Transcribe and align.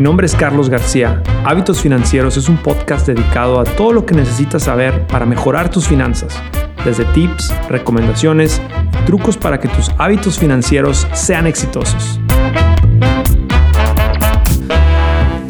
Mi 0.00 0.04
nombre 0.04 0.24
es 0.24 0.34
Carlos 0.34 0.70
García. 0.70 1.22
Hábitos 1.44 1.82
Financieros 1.82 2.38
es 2.38 2.48
un 2.48 2.56
podcast 2.56 3.06
dedicado 3.06 3.60
a 3.60 3.64
todo 3.64 3.92
lo 3.92 4.06
que 4.06 4.14
necesitas 4.14 4.62
saber 4.62 5.06
para 5.06 5.26
mejorar 5.26 5.70
tus 5.70 5.86
finanzas, 5.86 6.32
desde 6.86 7.04
tips, 7.12 7.52
recomendaciones 7.68 8.62
trucos 9.04 9.36
para 9.36 9.60
que 9.60 9.68
tus 9.68 9.90
hábitos 9.98 10.38
financieros 10.38 11.06
sean 11.12 11.46
exitosos. 11.46 12.18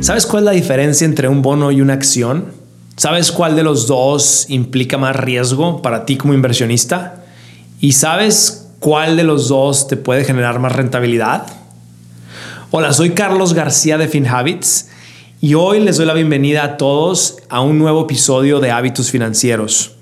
¿Sabes 0.00 0.26
cuál 0.26 0.42
es 0.42 0.46
la 0.46 0.50
diferencia 0.50 1.04
entre 1.04 1.28
un 1.28 1.42
bono 1.42 1.70
y 1.70 1.80
una 1.80 1.92
acción? 1.92 2.46
¿Sabes 2.96 3.30
cuál 3.30 3.54
de 3.54 3.62
los 3.62 3.86
dos 3.86 4.46
implica 4.48 4.98
más 4.98 5.14
riesgo 5.14 5.80
para 5.80 6.04
ti 6.04 6.16
como 6.16 6.34
inversionista? 6.34 7.22
¿Y 7.80 7.92
sabes 7.92 8.72
cuál 8.80 9.16
de 9.16 9.22
los 9.22 9.46
dos 9.46 9.86
te 9.86 9.96
puede 9.96 10.24
generar 10.24 10.58
más 10.58 10.72
rentabilidad? 10.72 11.59
Hola, 12.72 12.92
soy 12.92 13.10
Carlos 13.10 13.52
García 13.52 13.98
de 13.98 14.06
FinHabits 14.06 14.90
y 15.40 15.54
hoy 15.54 15.80
les 15.80 15.96
doy 15.96 16.06
la 16.06 16.14
bienvenida 16.14 16.62
a 16.62 16.76
todos 16.76 17.38
a 17.48 17.62
un 17.62 17.80
nuevo 17.80 18.02
episodio 18.04 18.60
de 18.60 18.70
Hábitos 18.70 19.10
Financieros. 19.10 19.96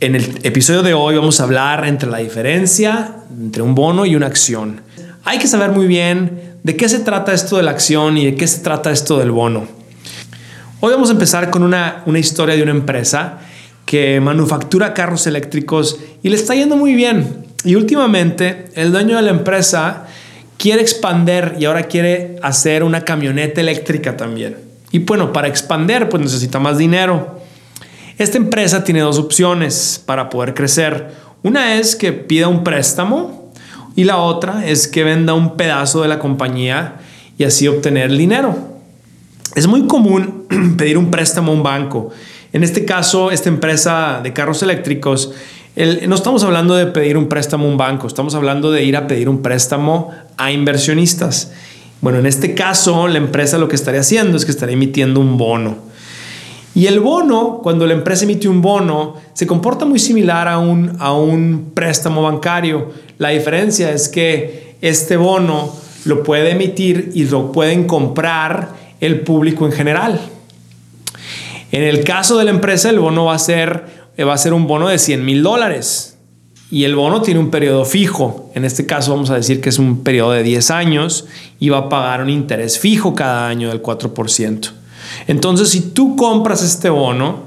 En 0.00 0.16
el 0.16 0.38
episodio 0.42 0.82
de 0.82 0.92
hoy 0.92 1.16
vamos 1.16 1.40
a 1.40 1.44
hablar 1.44 1.86
entre 1.86 2.10
la 2.10 2.18
diferencia 2.18 3.22
entre 3.30 3.62
un 3.62 3.74
bono 3.74 4.04
y 4.04 4.14
una 4.14 4.26
acción. 4.26 4.82
Hay 5.24 5.38
que 5.38 5.48
saber 5.48 5.70
muy 5.70 5.86
bien 5.86 6.58
de 6.62 6.76
qué 6.76 6.90
se 6.90 6.98
trata 6.98 7.32
esto 7.32 7.56
de 7.56 7.62
la 7.62 7.70
acción 7.70 8.18
y 8.18 8.26
de 8.26 8.34
qué 8.34 8.46
se 8.46 8.60
trata 8.60 8.90
esto 8.90 9.18
del 9.18 9.30
bono. 9.30 9.66
Hoy 10.80 10.92
vamos 10.92 11.08
a 11.08 11.12
empezar 11.12 11.48
con 11.48 11.62
una, 11.62 12.02
una 12.04 12.18
historia 12.18 12.54
de 12.54 12.64
una 12.64 12.72
empresa 12.72 13.38
que 13.86 14.20
manufactura 14.20 14.92
carros 14.92 15.26
eléctricos 15.26 16.00
y 16.22 16.28
le 16.28 16.36
está 16.36 16.54
yendo 16.54 16.76
muy 16.76 16.94
bien. 16.94 17.46
Y 17.64 17.76
últimamente 17.76 18.66
el 18.74 18.92
dueño 18.92 19.16
de 19.16 19.22
la 19.22 19.30
empresa 19.30 20.06
quiere 20.58 20.82
expander 20.82 21.56
y 21.58 21.64
ahora 21.64 21.84
quiere 21.84 22.36
hacer 22.42 22.82
una 22.82 23.02
camioneta 23.02 23.60
eléctrica 23.60 24.16
también. 24.16 24.56
Y 24.90 25.00
bueno, 25.00 25.32
para 25.32 25.48
expander 25.48 26.08
pues 26.08 26.22
necesita 26.22 26.58
más 26.58 26.78
dinero. 26.78 27.40
Esta 28.18 28.38
empresa 28.38 28.82
tiene 28.84 29.00
dos 29.00 29.18
opciones 29.18 30.02
para 30.04 30.30
poder 30.30 30.54
crecer. 30.54 31.08
Una 31.42 31.74
es 31.74 31.96
que 31.96 32.12
pida 32.12 32.48
un 32.48 32.64
préstamo 32.64 33.52
y 33.94 34.04
la 34.04 34.18
otra 34.18 34.66
es 34.66 34.88
que 34.88 35.04
venda 35.04 35.34
un 35.34 35.56
pedazo 35.56 36.02
de 36.02 36.08
la 36.08 36.18
compañía 36.18 36.96
y 37.38 37.44
así 37.44 37.68
obtener 37.68 38.10
el 38.10 38.18
dinero. 38.18 38.56
Es 39.54 39.66
muy 39.66 39.86
común 39.86 40.46
pedir 40.78 40.98
un 40.98 41.10
préstamo 41.10 41.52
a 41.52 41.54
un 41.54 41.62
banco. 41.62 42.10
En 42.52 42.62
este 42.62 42.84
caso, 42.84 43.30
esta 43.30 43.48
empresa 43.48 44.20
de 44.22 44.32
carros 44.32 44.62
eléctricos 44.62 45.32
no 45.76 46.14
estamos 46.14 46.42
hablando 46.42 46.74
de 46.74 46.86
pedir 46.86 47.18
un 47.18 47.28
préstamo 47.28 47.66
a 47.66 47.68
un 47.68 47.76
banco, 47.76 48.06
estamos 48.06 48.34
hablando 48.34 48.70
de 48.70 48.82
ir 48.82 48.96
a 48.96 49.06
pedir 49.06 49.28
un 49.28 49.42
préstamo 49.42 50.10
a 50.38 50.50
inversionistas. 50.50 51.52
Bueno, 52.00 52.18
en 52.18 52.26
este 52.26 52.54
caso, 52.54 53.08
la 53.08 53.18
empresa 53.18 53.58
lo 53.58 53.68
que 53.68 53.76
estaría 53.76 54.00
haciendo 54.00 54.38
es 54.38 54.46
que 54.46 54.52
estaría 54.52 54.74
emitiendo 54.74 55.20
un 55.20 55.36
bono. 55.36 55.76
Y 56.74 56.86
el 56.86 57.00
bono, 57.00 57.60
cuando 57.62 57.86
la 57.86 57.92
empresa 57.92 58.24
emite 58.24 58.48
un 58.48 58.62
bono, 58.62 59.16
se 59.34 59.46
comporta 59.46 59.84
muy 59.84 59.98
similar 59.98 60.48
a 60.48 60.58
un, 60.58 60.96
a 60.98 61.12
un 61.12 61.72
préstamo 61.74 62.22
bancario. 62.22 62.92
La 63.18 63.30
diferencia 63.30 63.90
es 63.90 64.08
que 64.08 64.76
este 64.80 65.16
bono 65.16 65.74
lo 66.04 66.22
puede 66.22 66.50
emitir 66.50 67.12
y 67.14 67.24
lo 67.24 67.52
pueden 67.52 67.84
comprar 67.84 68.70
el 69.00 69.20
público 69.20 69.66
en 69.66 69.72
general. 69.72 70.20
En 71.72 71.82
el 71.82 72.04
caso 72.04 72.38
de 72.38 72.44
la 72.44 72.50
empresa, 72.50 72.90
el 72.90 72.98
bono 72.98 73.26
va 73.26 73.34
a 73.34 73.38
ser 73.38 73.95
va 74.24 74.34
a 74.34 74.38
ser 74.38 74.52
un 74.52 74.66
bono 74.66 74.88
de 74.88 74.98
100 74.98 75.24
mil 75.24 75.42
dólares. 75.42 76.16
Y 76.70 76.84
el 76.84 76.96
bono 76.96 77.22
tiene 77.22 77.38
un 77.38 77.50
periodo 77.50 77.84
fijo. 77.84 78.50
En 78.54 78.64
este 78.64 78.86
caso 78.86 79.12
vamos 79.12 79.30
a 79.30 79.36
decir 79.36 79.60
que 79.60 79.68
es 79.68 79.78
un 79.78 80.02
periodo 80.02 80.32
de 80.32 80.42
10 80.42 80.70
años 80.72 81.26
y 81.60 81.68
va 81.68 81.78
a 81.78 81.88
pagar 81.88 82.22
un 82.22 82.30
interés 82.30 82.78
fijo 82.78 83.14
cada 83.14 83.48
año 83.48 83.68
del 83.68 83.82
4%. 83.82 84.72
Entonces, 85.28 85.68
si 85.68 85.80
tú 85.92 86.16
compras 86.16 86.62
este 86.62 86.90
bono 86.90 87.44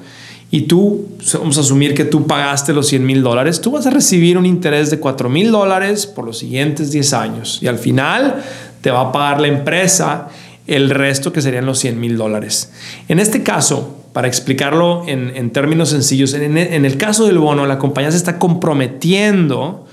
y 0.52 0.62
tú, 0.62 1.10
vamos 1.34 1.58
a 1.58 1.62
asumir 1.62 1.94
que 1.94 2.06
tú 2.06 2.26
pagaste 2.26 2.74
los 2.74 2.88
100 2.88 3.06
mil 3.06 3.22
dólares, 3.22 3.60
tú 3.60 3.72
vas 3.72 3.86
a 3.86 3.90
recibir 3.90 4.38
un 4.38 4.46
interés 4.46 4.90
de 4.90 5.00
4 5.00 5.30
mil 5.30 5.52
dólares 5.52 6.08
por 6.08 6.26
los 6.26 6.38
siguientes 6.38 6.92
10 6.92 7.14
años. 7.14 7.60
Y 7.62 7.68
al 7.68 7.78
final 7.78 8.42
te 8.82 8.92
va 8.92 9.02
a 9.02 9.12
pagar 9.12 9.42
la 9.42 9.48
empresa 9.48 10.30
el 10.70 10.90
resto 10.90 11.34
que 11.34 11.42
serían 11.42 11.66
los 11.66 11.80
100 11.80 12.00
mil 12.00 12.18
dólares. 12.18 12.72
En 13.08 13.20
este 13.20 13.44
caso, 13.44 14.04
para 14.14 14.28
explicarlo 14.28 15.04
en, 15.08 15.50
términos 15.52 15.90
sencillos, 15.90 16.34
en, 16.34 16.58
el 16.58 16.98
caso 16.98 17.26
del 17.26 17.40
bono, 17.40 17.66
la 17.66 17.80
compañía 17.80 18.12
se 18.12 18.18
está 18.18 18.38
comprometiendo 18.38 19.88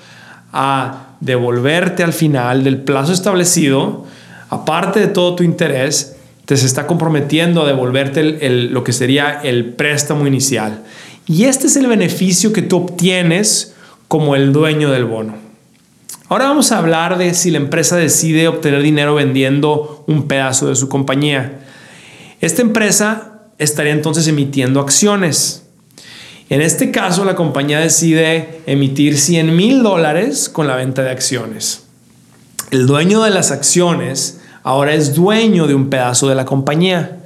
a 0.53 1.14
devolverte 1.20 2.03
al 2.03 2.12
final 2.12 2.62
del 2.62 2.78
plazo 2.78 3.12
establecido, 3.12 4.04
aparte 4.50 5.00
de 5.00 5.09
todo 5.09 5.34
tu 5.34 5.42
interés, 5.42 6.16
te 6.44 6.56
se 6.56 6.66
está 6.66 6.87
comprometiendo 6.87 7.62
a 7.62 7.66
devolverte 7.66 8.22
lo 8.70 8.84
que 8.84 8.93
sería 8.93 9.41
el 9.43 9.72
préstamo 9.75 10.26
inicial. 10.26 10.82
Y 11.26 11.44
este 11.44 11.66
es 11.66 11.76
el 11.76 11.87
beneficio 11.87 12.53
que 12.53 12.62
tú 12.62 12.76
obtienes 12.76 13.75
como 14.08 14.37
el 14.37 14.53
dueño 14.53 14.91
del 14.91 15.06
bono. 15.06 15.46
Ahora 16.28 16.47
vamos 16.47 16.72
a 16.72 16.78
hablar 16.78 17.19
de 17.19 17.34
si 17.34 17.53
la 17.53 17.59
empresa 17.59 17.97
decide 17.97 18.48
obtener 18.48 18.82
dinero 18.82 19.14
vendiendo 19.14 20.03
un 20.09 20.26
pedazo 20.26 20.69
de 20.69 20.75
su 20.75 20.88
compañía. 20.88 21.60
Esta 22.41 22.62
empresa 22.62 23.42
estaría 23.59 23.92
entonces 23.92 24.26
emitiendo 24.26 24.81
acciones. 24.81 25.62
En 26.48 26.62
este 26.62 26.91
caso, 26.91 27.25
la 27.25 27.37
compañía 27.37 27.78
decide 27.78 28.62
emitir 28.66 29.19
100 29.19 29.54
mil 29.54 29.84
dólares 29.84 30.48
con 30.48 30.66
la 30.66 30.75
venta 30.75 31.04
de 31.04 31.10
acciones. 31.10 31.84
El 32.72 32.88
dueño 32.88 33.22
de 33.22 33.31
las 33.31 33.53
acciones 33.53 34.41
ahora 34.64 34.94
es 34.94 35.14
dueño 35.14 35.69
de 35.69 35.76
un 35.76 35.91
pedazo 35.91 36.28
de 36.28 36.34
la 36.34 36.44
compañía. 36.44 37.19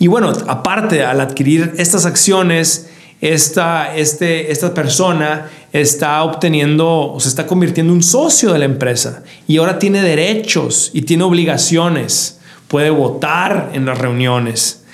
Y 0.00 0.08
bueno, 0.08 0.32
aparte, 0.48 1.04
al 1.04 1.20
adquirir 1.20 1.74
estas 1.78 2.06
acciones, 2.06 2.88
esta, 3.20 3.96
este, 3.96 4.50
esta 4.50 4.74
persona 4.74 5.48
está 5.80 6.22
obteniendo 6.22 7.12
o 7.12 7.20
se 7.20 7.28
está 7.28 7.46
convirtiendo 7.46 7.92
en 7.92 7.98
un 7.98 8.02
socio 8.02 8.52
de 8.52 8.58
la 8.58 8.64
empresa 8.64 9.22
y 9.46 9.56
ahora 9.58 9.78
tiene 9.78 10.02
derechos 10.02 10.90
y 10.92 11.02
tiene 11.02 11.24
obligaciones. 11.24 12.40
Puede 12.68 12.90
votar 12.90 13.70
en 13.74 13.86
las 13.86 13.98
reuniones 13.98 14.84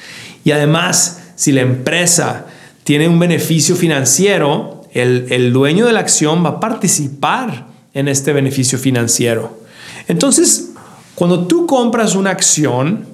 y 0.44 0.50
además, 0.50 1.20
si 1.36 1.52
la 1.52 1.60
empresa 1.60 2.46
tiene 2.84 3.08
un 3.08 3.18
beneficio 3.18 3.76
financiero, 3.76 4.82
el, 4.92 5.52
dueño 5.52 5.86
de 5.86 5.92
la 5.92 6.00
acción 6.00 6.44
va 6.44 6.50
a 6.50 6.60
participar 6.60 7.66
en 7.94 8.08
este 8.08 8.32
beneficio 8.32 8.78
financiero. 8.78 9.58
Entonces, 10.08 10.70
cuando 11.14 11.46
tú 11.46 11.66
compras 11.66 12.14
una 12.14 12.30
acción, 12.30 13.06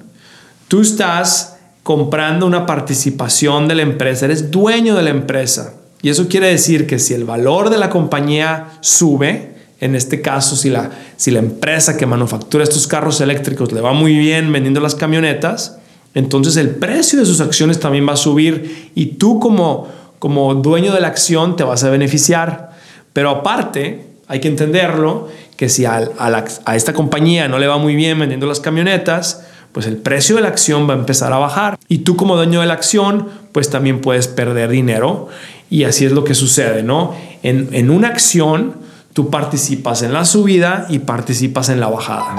tú 0.67 0.81
estás 0.81 1.57
comprando 1.83 2.45
una 2.45 2.65
participación 2.65 3.67
de 3.67 3.75
la 3.75 3.81
empresa, 3.83 4.25
eres 4.25 4.51
dueño 4.51 4.95
de 4.95 5.03
la 5.03 5.09
empresa. 5.11 5.75
Y 6.01 6.09
eso 6.09 6.27
quiere 6.27 6.47
decir 6.47 6.87
que 6.87 6.99
si 6.99 7.13
el 7.13 7.25
valor 7.25 7.69
de 7.69 7.77
la 7.77 7.89
compañía 7.89 8.67
sube, 8.81 9.55
en 9.81 9.95
este 9.95 10.21
caso, 10.21 10.55
si 10.55 10.69
la, 10.69 10.91
si 11.17 11.31
la 11.31 11.39
empresa 11.39 11.97
que 11.97 12.05
manufactura 12.05 12.63
estos 12.63 12.87
carros 12.87 13.21
eléctricos 13.21 13.71
le 13.71 13.81
va 13.81 13.93
muy 13.93 14.17
bien 14.17 14.51
vendiendo 14.51 14.79
las 14.79 14.95
camionetas, 14.95 15.77
entonces 16.13 16.57
el 16.57 16.71
precio 16.71 17.19
de 17.19 17.25
sus 17.25 17.39
acciones 17.41 17.79
también 17.79 18.07
va 18.07 18.13
a 18.13 18.17
subir 18.17 18.91
y 18.95 19.07
tú 19.17 19.39
como, 19.39 19.87
como 20.19 20.53
dueño 20.55 20.93
de 20.93 21.01
la 21.01 21.07
acción 21.07 21.55
te 21.55 21.63
vas 21.63 21.83
a 21.83 21.89
beneficiar. 21.89 22.71
Pero 23.13 23.29
aparte, 23.29 24.05
hay 24.27 24.39
que 24.39 24.47
entenderlo, 24.47 25.27
que 25.55 25.67
si 25.67 25.85
a, 25.85 26.09
a, 26.17 26.75
esta 26.75 26.93
compañía 26.93 27.49
no 27.49 27.59
le 27.59 27.67
va 27.67 27.77
muy 27.77 27.95
bien 27.95 28.17
vendiendo 28.17 28.47
las 28.47 28.61
camionetas, 28.61 29.45
pues 29.71 29.85
el 29.85 29.97
precio 29.97 30.35
de 30.35 30.41
la 30.41 30.47
acción 30.47 30.89
va 30.89 30.93
a 30.93 30.97
empezar 30.97 31.31
a 31.33 31.37
bajar. 31.37 31.77
Y 31.87 31.99
tú 31.99 32.15
como 32.15 32.35
dueño 32.35 32.61
de 32.61 32.67
la 32.67 32.73
acción, 32.73 33.27
pues 33.51 33.69
también 33.69 34.01
puedes 34.01 34.27
perder 34.27 34.69
dinero. 34.69 35.27
Y 35.69 35.83
así 35.83 36.05
es 36.05 36.11
lo 36.11 36.23
que 36.23 36.35
sucede, 36.35 36.83
¿no? 36.83 37.13
En, 37.43 37.69
en 37.73 37.89
una 37.89 38.07
acción, 38.07 38.75
tú 39.13 39.29
participas 39.29 40.01
en 40.01 40.13
la 40.13 40.25
subida 40.25 40.87
y 40.89 40.99
participas 40.99 41.69
en 41.69 41.79
la 41.79 41.87
bajada. 41.87 42.35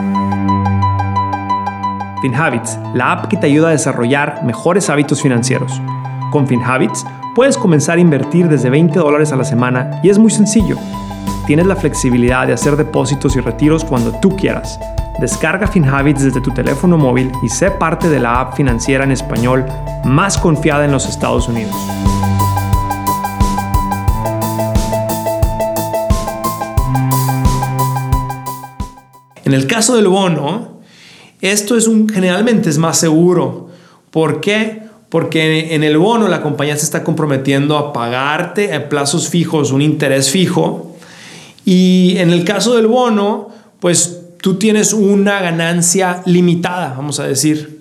FinHabits, 2.21 2.79
la 2.95 3.13
app 3.13 3.29
que 3.29 3.37
te 3.37 3.47
ayuda 3.47 3.69
a 3.69 3.73
desarrollar 3.73 4.45
mejores 4.45 4.91
hábitos 4.91 5.23
financieros. 5.23 5.73
Con 6.31 6.47
FinHabits 6.47 7.05
puedes 7.35 7.57
comenzar 7.57 7.99
a 7.99 8.01
invertir 8.01 8.49
desde 8.49 8.71
20 8.71 8.99
dólares 8.99 9.33
a 9.33 9.37
la 9.37 9.45
semana 9.45 10.01
y 10.03 10.11
es 10.11 10.19
muy 10.19 10.31
sencillo. 10.31 10.77
Tienes 11.47 11.67
la 11.67 11.77
flexibilidad 11.77 12.47
de 12.47 12.53
hacer 12.53 12.77
depósitos 12.77 13.37
y 13.37 13.41
retiros 13.41 13.85
cuando 13.85 14.13
tú 14.21 14.37
quieras. 14.37 14.79
Descarga 15.21 15.67
FinHabits 15.67 16.25
desde 16.25 16.41
tu 16.41 16.51
teléfono 16.51 16.97
móvil 16.97 17.31
y 17.43 17.51
sé 17.51 17.71
parte 17.71 18.09
de 18.09 18.19
la 18.19 18.41
app 18.41 18.57
financiera 18.57 19.05
en 19.05 19.13
español 19.13 19.67
más 20.03 20.39
confiada 20.39 20.87
en 20.87 20.93
los 20.93 21.07
Estados 21.07 21.47
Unidos. 21.47 21.77
En 29.45 29.53
el 29.53 29.67
caso 29.67 29.95
del 29.95 30.09
bono, 30.09 30.81
esto 31.43 31.77
es 31.77 31.87
un, 31.87 32.09
generalmente 32.09 32.71
es 32.71 32.79
más 32.79 32.97
seguro. 32.97 33.69
¿Por 34.11 34.41
qué? 34.41 34.85
Porque 35.11 35.75
en 35.75 35.85
el 35.85 35.99
bono 35.99 36.29
la 36.29 36.41
compañía 36.41 36.79
se 36.79 36.87
está 36.87 37.05
comprometiendo 37.05 37.77
a 37.77 37.93
pagarte 37.93 38.73
a 38.73 38.89
plazos 38.89 39.29
fijos 39.29 39.71
un 39.71 39.83
interés 39.83 40.31
fijo. 40.31 40.97
Y 41.67 42.15
en 42.17 42.31
el 42.31 42.43
caso 42.45 42.75
del 42.75 42.87
bono, 42.87 43.51
pues 43.81 44.21
tú 44.41 44.57
tienes 44.57 44.93
una 44.93 45.41
ganancia 45.41 46.23
limitada, 46.27 46.95
vamos 46.97 47.21
a 47.21 47.27
decir. 47.27 47.81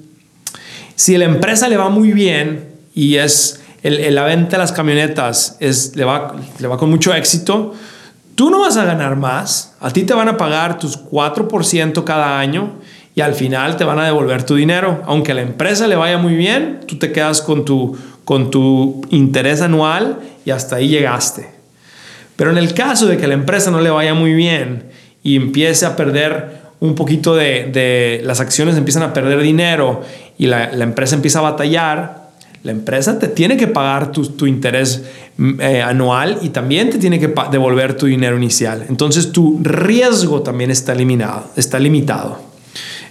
Si 0.96 1.18
la 1.18 1.26
empresa 1.26 1.70
le 1.70 1.78
va 1.78 1.90
muy 1.90 2.12
bien 2.12 2.70
y 2.94 3.16
es 3.16 3.62
el, 3.84 4.14
la 4.14 4.24
venta 4.24 4.52
de 4.52 4.58
las 4.58 4.72
camionetas 4.72 5.58
es, 5.60 5.96
le, 5.96 6.04
va, 6.04 6.36
le 6.60 6.68
va 6.68 6.78
con 6.78 6.90
mucho 6.90 7.14
éxito, 7.14 7.74
tú 8.36 8.50
no 8.50 8.60
vas 8.60 8.76
a 8.78 8.84
ganar 8.84 9.16
más. 9.16 9.76
A 9.80 9.92
ti 9.92 10.04
te 10.04 10.14
van 10.14 10.28
a 10.28 10.38
pagar 10.38 10.78
tus 10.78 11.00
4% 11.00 12.04
cada 12.04 12.40
año 12.40 12.74
y 13.16 13.22
al 13.22 13.34
final 13.34 13.78
te 13.78 13.86
van 13.86 14.00
a 14.00 14.06
devolver 14.06 14.44
tu 14.44 14.56
dinero. 14.56 15.02
Aunque 15.06 15.32
a 15.32 15.36
la 15.36 15.42
empresa 15.42 15.88
le 15.88 15.96
vaya 15.96 16.18
muy 16.18 16.36
bien, 16.36 16.82
tú 16.86 16.98
te 16.98 17.12
quedas 17.12 17.42
con 17.42 17.64
tu, 17.64 17.98
con 18.26 18.52
tu 18.52 19.02
interés 19.10 19.62
anual 19.62 20.20
y 20.44 20.52
hasta 20.52 20.76
ahí 20.76 20.90
llegaste. 20.90 21.50
Pero 22.36 22.52
en 22.52 22.58
el 22.58 22.74
caso 22.74 23.06
de 23.08 23.18
que 23.18 23.28
la 23.28 23.34
empresa 23.34 23.72
no 23.72 23.80
le 23.82 23.90
vaya 23.90 24.14
muy 24.14 24.34
bien 24.34 24.90
y 25.24 25.36
empiece 25.36 25.86
a 25.86 25.96
perder 25.96 26.60
un 26.80 26.96
poquito 26.96 27.36
de, 27.36 28.22
las 28.24 28.40
acciones, 28.40 28.78
empiezan 28.78 29.04
a 29.04 29.14
perder 29.14 29.42
dinero 29.42 30.02
y 30.38 30.48
la, 30.48 30.72
empresa 30.72 31.16
empieza 31.16 31.40
a 31.40 31.44
batallar, 31.44 32.30
la 32.64 32.72
empresa 32.72 33.20
te 33.20 33.28
tiene 33.28 33.58
que 33.58 33.68
pagar 33.68 34.12
tu, 34.12 34.46
interés 34.46 35.04
mm, 35.38 35.62
eh, 35.62 35.82
anual 35.82 36.40
y 36.42 36.50
también 36.50 36.90
te 36.90 36.98
tiene 36.98 37.20
que 37.20 37.34
devolver 37.52 37.96
tu 37.96 38.06
dinero 38.06 38.38
inicial. 38.38 38.86
Entonces 38.90 39.32
tu 39.32 39.60
riesgo 39.62 40.42
también 40.42 40.72
está 40.72 40.94
eliminado, 40.94 41.52
está 41.56 41.80
limitado. 41.80 42.50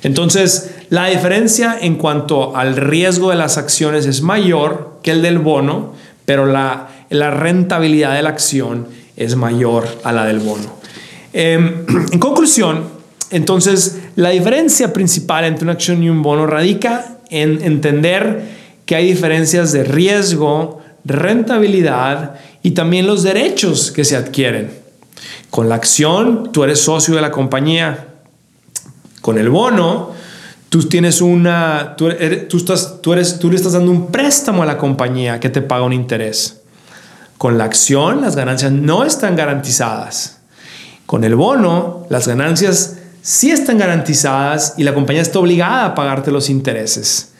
Entonces, 0.03 0.71
la 0.91 1.07
diferencia 1.07 1.77
en 1.81 1.97
cuanto 1.97 2.57
al 2.57 2.77
riesgo 2.77 3.31
de 3.31 3.37
las 3.37 3.59
acciones 3.59 4.07
es 4.07 4.23
mayor 4.23 5.01
que 5.03 5.11
el 5.11 5.23
del 5.23 5.39
bono, 5.41 5.95
pero 6.25 6.47
la, 6.47 6.89
la 7.11 7.31
rentabilidad 7.31 8.15
de 8.15 8.23
la 8.23 8.29
acción 8.29 8.87
es 9.17 9.35
mayor 9.35 9.89
a 10.05 10.13
la 10.13 10.25
del 10.25 10.39
bono. 10.39 10.78
Em, 11.33 11.85
en 12.13 12.19
conclusión, 12.19 12.99
entonces, 13.31 13.99
la 14.17 14.31
diferencia 14.31 14.93
principal 14.93 15.45
entre 15.45 15.65
una 15.65 15.73
acción 15.73 16.03
y 16.03 16.09
un 16.09 16.23
bono 16.23 16.47
radica 16.47 17.19
en 17.31 17.61
entender 17.63 18.43
que 18.87 18.97
hay 18.97 19.07
diferencias 19.07 19.73
de 19.73 19.85
riesgo, 19.85 20.81
rentabilidad 21.05 22.37
y 22.63 22.71
también 22.71 23.07
los 23.07 23.23
derechos 23.23 23.91
que 23.91 24.05
se 24.05 24.17
adquieren. 24.17 24.71
Con 25.51 25.69
la 25.69 25.75
acción, 25.75 26.53
tú 26.53 26.65
eres 26.65 26.81
socio 26.81 27.15
de 27.15 27.21
la 27.21 27.31
compañía. 27.31 28.07
Con 29.21 29.37
el 29.37 29.51
bono, 29.51 30.13
tú 30.71 30.83
tienes 30.85 31.21
una, 31.21 31.97
tú, 31.97 32.09
estás, 32.09 33.03
tú, 33.03 33.13
eres, 33.13 33.39
tú 33.39 33.51
le 33.51 33.57
estás 33.57 33.73
dando 33.73 33.91
un 33.91 34.11
préstamo 34.11 34.63
a 34.63 34.67
la 34.67 34.79
compañía 34.79 35.39
que 35.39 35.51
te 35.51 35.61
paga 35.61 35.85
un 35.85 35.93
interés. 35.93 36.63
Con 37.37 37.59
la 37.59 37.65
acción, 37.65 38.23
las 38.23 38.37
ganancias 38.37 38.73
no 38.73 39.05
están 39.05 39.37
garantizadas. 39.37 40.38
Con 41.09 41.25
el 41.25 41.37
bono, 41.37 42.05
las 42.11 42.29
ganancias 42.29 42.99
sí 43.23 43.51
están 43.51 43.79
garantizadas 43.79 44.75
y 44.77 44.83
la 44.83 44.93
compañía 44.93 45.23
está 45.23 45.39
obligada 45.39 45.87
a 45.87 45.95
pagarte 45.95 46.31
los 46.31 46.51
intereses. 46.51 47.31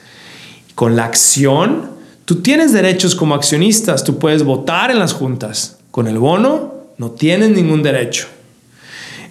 Con 0.75 0.97
la 0.97 1.05
acción, 1.05 1.91
tú 2.25 2.37
tienes 2.37 2.73
derechos 2.73 3.15
como 3.15 3.35
accionistas, 3.35 4.05
tú 4.05 4.19
puedes 4.19 4.43
votar 4.43 4.91
en 4.91 4.99
las 4.99 5.13
juntas. 5.13 5.77
Con 5.91 6.09
el 6.09 6.17
bono, 6.17 6.77
no 6.97 7.11
tienes 7.11 7.51
ningún 7.51 7.83
derecho. 7.83 8.29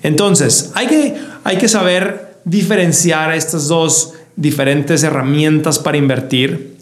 Entonces, 0.03 0.69
hay 0.75 0.85
que, 0.85 1.15
hay 1.43 1.57
que 1.57 1.67
saber 1.67 2.37
diferenciar 2.45 3.33
estas 3.33 3.67
dos 3.67 4.13
diferentes 4.35 5.01
herramientas 5.01 5.79
para 5.79 5.97
invertir 5.97 6.76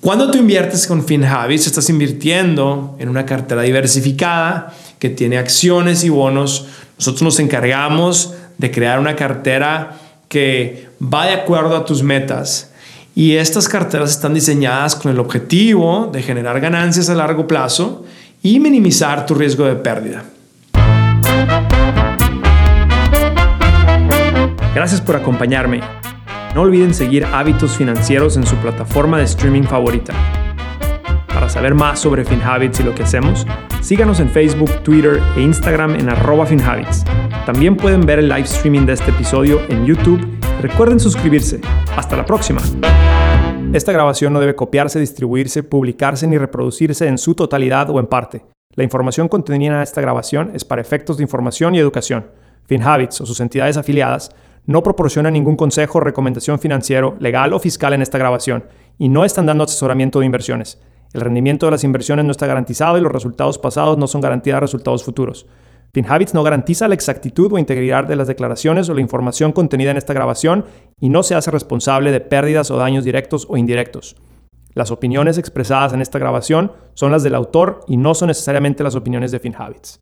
cuando 0.00 0.30
tú 0.30 0.38
inviertes 0.38 0.86
con 0.86 1.04
FinHabits, 1.04 1.66
estás 1.66 1.90
invirtiendo 1.90 2.96
en 3.00 3.08
una 3.08 3.26
cartera 3.26 3.62
diversificada 3.62 4.72
que 5.00 5.10
tiene 5.10 5.38
acciones 5.38 6.04
y 6.04 6.08
bonos. 6.08 6.66
Nosotros 6.98 7.22
nos 7.22 7.40
encargamos 7.40 8.34
de 8.58 8.70
crear 8.70 9.00
una 9.00 9.16
cartera 9.16 9.98
que 10.28 10.88
va 11.02 11.26
de 11.26 11.32
acuerdo 11.32 11.76
a 11.76 11.84
tus 11.84 12.02
metas. 12.02 12.70
Y 13.16 13.34
estas 13.34 13.68
carteras 13.68 14.10
están 14.10 14.34
diseñadas 14.34 14.94
con 14.94 15.10
el 15.10 15.18
objetivo 15.18 16.08
de 16.12 16.22
generar 16.22 16.60
ganancias 16.60 17.08
a 17.08 17.14
largo 17.16 17.48
plazo 17.48 18.04
y 18.40 18.60
minimizar 18.60 19.26
tu 19.26 19.34
riesgo 19.34 19.64
de 19.64 19.74
pérdida. 19.74 20.24
Gracias 24.74 25.00
por 25.00 25.16
acompañarme. 25.16 25.80
No 26.54 26.62
olviden 26.62 26.94
seguir 26.94 27.24
Hábitos 27.26 27.76
Financieros 27.76 28.36
en 28.36 28.46
su 28.46 28.56
plataforma 28.56 29.18
de 29.18 29.24
streaming 29.24 29.64
favorita. 29.64 30.14
Para 31.26 31.48
saber 31.48 31.74
más 31.74 32.00
sobre 32.00 32.24
FinHabits 32.24 32.80
y 32.80 32.82
lo 32.82 32.94
que 32.94 33.02
hacemos, 33.02 33.46
síganos 33.80 34.18
en 34.20 34.30
Facebook, 34.30 34.70
Twitter 34.82 35.22
e 35.36 35.42
Instagram 35.42 35.96
en 35.96 36.08
arroba 36.08 36.46
FinHabits. 36.46 37.04
También 37.44 37.76
pueden 37.76 38.00
ver 38.00 38.18
el 38.18 38.28
live 38.28 38.42
streaming 38.42 38.86
de 38.86 38.94
este 38.94 39.10
episodio 39.10 39.60
en 39.68 39.84
YouTube. 39.86 40.20
Recuerden 40.60 40.98
suscribirse. 40.98 41.60
Hasta 41.96 42.16
la 42.16 42.24
próxima. 42.24 42.60
Esta 43.72 43.92
grabación 43.92 44.32
no 44.32 44.40
debe 44.40 44.54
copiarse, 44.54 44.98
distribuirse, 44.98 45.62
publicarse 45.62 46.26
ni 46.26 46.38
reproducirse 46.38 47.06
en 47.06 47.18
su 47.18 47.34
totalidad 47.34 47.90
o 47.90 48.00
en 48.00 48.06
parte. 48.06 48.44
La 48.74 48.84
información 48.84 49.28
contenida 49.28 49.76
en 49.76 49.82
esta 49.82 50.00
grabación 50.00 50.52
es 50.54 50.64
para 50.64 50.80
efectos 50.80 51.18
de 51.18 51.22
información 51.22 51.74
y 51.74 51.78
educación. 51.78 52.26
FinHabits 52.66 53.20
o 53.20 53.26
sus 53.26 53.40
entidades 53.40 53.76
afiliadas 53.76 54.30
no 54.68 54.82
proporciona 54.82 55.30
ningún 55.30 55.56
consejo 55.56 55.96
o 55.96 56.02
recomendación 56.02 56.58
financiero, 56.58 57.16
legal 57.20 57.54
o 57.54 57.58
fiscal 57.58 57.94
en 57.94 58.02
esta 58.02 58.18
grabación 58.18 58.64
y 58.98 59.08
no 59.08 59.24
están 59.24 59.46
dando 59.46 59.64
asesoramiento 59.64 60.20
de 60.20 60.26
inversiones. 60.26 60.78
El 61.14 61.22
rendimiento 61.22 61.64
de 61.64 61.72
las 61.72 61.84
inversiones 61.84 62.26
no 62.26 62.32
está 62.32 62.46
garantizado 62.46 62.98
y 62.98 63.00
los 63.00 63.10
resultados 63.10 63.58
pasados 63.58 63.96
no 63.96 64.06
son 64.06 64.20
garantía 64.20 64.56
de 64.56 64.60
resultados 64.60 65.04
futuros. 65.04 65.46
FinHabits 65.94 66.34
no 66.34 66.42
garantiza 66.42 66.86
la 66.86 66.94
exactitud 66.94 67.50
o 67.50 67.58
integridad 67.58 68.04
de 68.04 68.16
las 68.16 68.28
declaraciones 68.28 68.90
o 68.90 68.94
la 68.94 69.00
información 69.00 69.52
contenida 69.52 69.90
en 69.90 69.96
esta 69.96 70.12
grabación 70.12 70.66
y 71.00 71.08
no 71.08 71.22
se 71.22 71.34
hace 71.34 71.50
responsable 71.50 72.12
de 72.12 72.20
pérdidas 72.20 72.70
o 72.70 72.76
daños 72.76 73.04
directos 73.04 73.46
o 73.48 73.56
indirectos. 73.56 74.16
Las 74.74 74.90
opiniones 74.90 75.38
expresadas 75.38 75.94
en 75.94 76.02
esta 76.02 76.18
grabación 76.18 76.72
son 76.92 77.10
las 77.10 77.22
del 77.22 77.36
autor 77.36 77.80
y 77.88 77.96
no 77.96 78.14
son 78.14 78.28
necesariamente 78.28 78.84
las 78.84 78.96
opiniones 78.96 79.30
de 79.32 79.38
FinHabits. 79.38 79.98